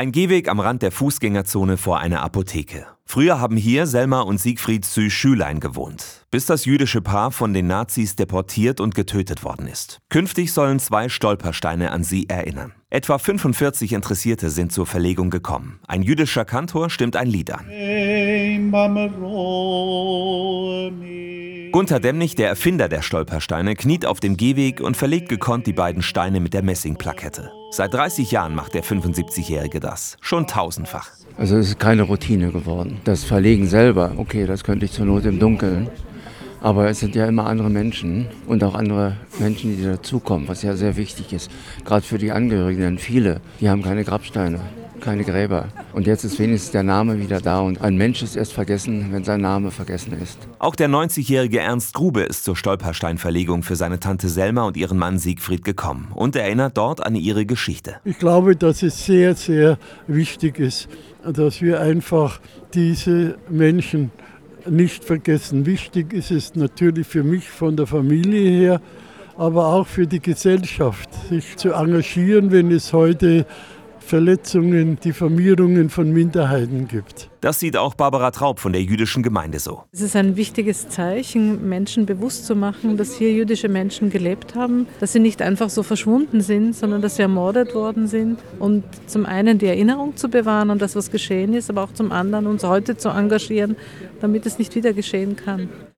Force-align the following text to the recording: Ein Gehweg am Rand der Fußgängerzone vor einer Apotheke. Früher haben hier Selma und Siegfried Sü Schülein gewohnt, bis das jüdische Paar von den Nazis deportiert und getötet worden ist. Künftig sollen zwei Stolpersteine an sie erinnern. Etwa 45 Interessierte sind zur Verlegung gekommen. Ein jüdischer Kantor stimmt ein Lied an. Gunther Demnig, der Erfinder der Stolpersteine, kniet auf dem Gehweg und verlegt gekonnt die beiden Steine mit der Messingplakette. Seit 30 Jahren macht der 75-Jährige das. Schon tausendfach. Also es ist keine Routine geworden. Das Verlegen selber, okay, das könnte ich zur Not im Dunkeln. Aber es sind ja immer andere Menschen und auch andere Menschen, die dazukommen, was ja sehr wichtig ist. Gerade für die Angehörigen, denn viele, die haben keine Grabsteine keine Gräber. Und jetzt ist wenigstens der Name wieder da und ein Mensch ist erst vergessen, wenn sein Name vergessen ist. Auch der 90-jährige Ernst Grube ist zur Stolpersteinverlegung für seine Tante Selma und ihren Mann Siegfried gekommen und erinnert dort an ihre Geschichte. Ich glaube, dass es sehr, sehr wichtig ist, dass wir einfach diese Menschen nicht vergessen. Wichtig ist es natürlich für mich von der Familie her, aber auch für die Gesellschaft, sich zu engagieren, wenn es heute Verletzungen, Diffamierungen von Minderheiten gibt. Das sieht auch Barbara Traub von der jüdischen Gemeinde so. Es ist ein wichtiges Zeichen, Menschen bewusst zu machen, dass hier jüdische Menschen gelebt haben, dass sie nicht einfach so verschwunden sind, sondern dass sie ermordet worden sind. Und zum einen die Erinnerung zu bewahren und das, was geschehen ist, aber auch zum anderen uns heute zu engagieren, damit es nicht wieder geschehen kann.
Ein 0.00 0.12
Gehweg 0.12 0.48
am 0.48 0.60
Rand 0.60 0.80
der 0.80 0.92
Fußgängerzone 0.92 1.76
vor 1.76 1.98
einer 1.98 2.22
Apotheke. 2.22 2.86
Früher 3.04 3.38
haben 3.38 3.58
hier 3.58 3.86
Selma 3.86 4.22
und 4.22 4.40
Siegfried 4.40 4.86
Sü 4.86 5.10
Schülein 5.10 5.60
gewohnt, 5.60 6.24
bis 6.30 6.46
das 6.46 6.64
jüdische 6.64 7.02
Paar 7.02 7.30
von 7.30 7.52
den 7.52 7.66
Nazis 7.66 8.16
deportiert 8.16 8.80
und 8.80 8.94
getötet 8.94 9.44
worden 9.44 9.66
ist. 9.66 9.98
Künftig 10.08 10.54
sollen 10.54 10.78
zwei 10.78 11.10
Stolpersteine 11.10 11.90
an 11.90 12.02
sie 12.02 12.30
erinnern. 12.30 12.72
Etwa 12.88 13.18
45 13.18 13.92
Interessierte 13.92 14.48
sind 14.48 14.72
zur 14.72 14.86
Verlegung 14.86 15.28
gekommen. 15.28 15.80
Ein 15.86 16.00
jüdischer 16.02 16.46
Kantor 16.46 16.88
stimmt 16.88 17.14
ein 17.14 17.28
Lied 17.28 17.50
an. 17.50 17.66
Gunther 21.72 22.00
Demnig, 22.00 22.34
der 22.34 22.48
Erfinder 22.48 22.88
der 22.88 23.00
Stolpersteine, 23.00 23.76
kniet 23.76 24.04
auf 24.04 24.18
dem 24.18 24.36
Gehweg 24.36 24.80
und 24.80 24.96
verlegt 24.96 25.28
gekonnt 25.28 25.68
die 25.68 25.72
beiden 25.72 26.02
Steine 26.02 26.40
mit 26.40 26.52
der 26.52 26.64
Messingplakette. 26.64 27.52
Seit 27.70 27.94
30 27.94 28.32
Jahren 28.32 28.56
macht 28.56 28.74
der 28.74 28.82
75-Jährige 28.82 29.78
das. 29.78 30.16
Schon 30.20 30.48
tausendfach. 30.48 31.10
Also 31.38 31.56
es 31.56 31.68
ist 31.68 31.78
keine 31.78 32.02
Routine 32.02 32.50
geworden. 32.50 33.00
Das 33.04 33.22
Verlegen 33.22 33.68
selber, 33.68 34.14
okay, 34.16 34.46
das 34.46 34.64
könnte 34.64 34.84
ich 34.84 34.92
zur 34.92 35.06
Not 35.06 35.24
im 35.26 35.38
Dunkeln. 35.38 35.88
Aber 36.60 36.90
es 36.90 36.98
sind 36.98 37.14
ja 37.14 37.26
immer 37.26 37.46
andere 37.46 37.70
Menschen 37.70 38.26
und 38.46 38.64
auch 38.64 38.74
andere 38.74 39.16
Menschen, 39.38 39.76
die 39.76 39.84
dazukommen, 39.84 40.48
was 40.48 40.62
ja 40.62 40.74
sehr 40.74 40.96
wichtig 40.96 41.32
ist. 41.32 41.50
Gerade 41.84 42.02
für 42.02 42.18
die 42.18 42.32
Angehörigen, 42.32 42.80
denn 42.80 42.98
viele, 42.98 43.40
die 43.60 43.70
haben 43.70 43.82
keine 43.82 44.04
Grabsteine 44.04 44.60
keine 45.00 45.24
Gräber. 45.24 45.68
Und 45.92 46.06
jetzt 46.06 46.24
ist 46.24 46.38
wenigstens 46.38 46.72
der 46.72 46.82
Name 46.82 47.18
wieder 47.18 47.40
da 47.40 47.60
und 47.60 47.80
ein 47.80 47.96
Mensch 47.96 48.22
ist 48.22 48.36
erst 48.36 48.52
vergessen, 48.52 49.08
wenn 49.10 49.24
sein 49.24 49.40
Name 49.40 49.70
vergessen 49.70 50.12
ist. 50.20 50.38
Auch 50.58 50.76
der 50.76 50.88
90-jährige 50.88 51.60
Ernst 51.60 51.94
Grube 51.94 52.22
ist 52.22 52.44
zur 52.44 52.56
Stolpersteinverlegung 52.56 53.62
für 53.62 53.76
seine 53.76 53.98
Tante 53.98 54.28
Selma 54.28 54.64
und 54.64 54.76
ihren 54.76 54.98
Mann 54.98 55.18
Siegfried 55.18 55.64
gekommen 55.64 56.08
und 56.14 56.36
erinnert 56.36 56.76
dort 56.76 57.04
an 57.04 57.14
ihre 57.14 57.46
Geschichte. 57.46 57.96
Ich 58.04 58.18
glaube, 58.18 58.56
dass 58.56 58.82
es 58.82 59.04
sehr, 59.04 59.34
sehr 59.34 59.78
wichtig 60.06 60.58
ist, 60.58 60.88
dass 61.24 61.60
wir 61.60 61.80
einfach 61.80 62.40
diese 62.74 63.38
Menschen 63.48 64.10
nicht 64.68 65.04
vergessen. 65.04 65.66
Wichtig 65.66 66.12
ist 66.12 66.30
es 66.30 66.54
natürlich 66.54 67.06
für 67.06 67.22
mich 67.22 67.48
von 67.48 67.76
der 67.76 67.86
Familie 67.86 68.50
her, 68.50 68.80
aber 69.36 69.66
auch 69.66 69.86
für 69.86 70.06
die 70.06 70.20
Gesellschaft, 70.20 71.08
sich 71.28 71.56
zu 71.56 71.72
engagieren, 71.72 72.50
wenn 72.50 72.70
es 72.70 72.92
heute 72.92 73.46
Verletzungen, 74.10 74.98
Diffamierungen 74.98 75.88
von 75.88 76.12
Minderheiten 76.12 76.88
gibt. 76.88 77.30
Das 77.40 77.60
sieht 77.60 77.76
auch 77.76 77.94
Barbara 77.94 78.32
Traub 78.32 78.58
von 78.58 78.72
der 78.72 78.82
jüdischen 78.82 79.22
Gemeinde 79.22 79.60
so. 79.60 79.84
Es 79.92 80.00
ist 80.00 80.16
ein 80.16 80.34
wichtiges 80.34 80.88
Zeichen, 80.88 81.68
Menschen 81.68 82.06
bewusst 82.06 82.44
zu 82.44 82.56
machen, 82.56 82.96
dass 82.96 83.14
hier 83.14 83.32
jüdische 83.32 83.68
Menschen 83.68 84.10
gelebt 84.10 84.56
haben, 84.56 84.88
dass 84.98 85.12
sie 85.12 85.20
nicht 85.20 85.40
einfach 85.42 85.70
so 85.70 85.84
verschwunden 85.84 86.40
sind, 86.40 86.74
sondern 86.74 87.02
dass 87.02 87.16
sie 87.16 87.22
ermordet 87.22 87.72
worden 87.76 88.08
sind. 88.08 88.40
Und 88.58 88.82
zum 89.06 89.26
einen 89.26 89.58
die 89.58 89.66
Erinnerung 89.66 90.16
zu 90.16 90.28
bewahren 90.28 90.70
und 90.70 90.82
das, 90.82 90.96
was 90.96 91.12
geschehen 91.12 91.54
ist, 91.54 91.70
aber 91.70 91.84
auch 91.84 91.94
zum 91.94 92.10
anderen 92.10 92.48
uns 92.48 92.64
heute 92.64 92.96
zu 92.96 93.10
engagieren, 93.10 93.76
damit 94.20 94.44
es 94.44 94.58
nicht 94.58 94.74
wieder 94.74 94.92
geschehen 94.92 95.36
kann. 95.36 95.68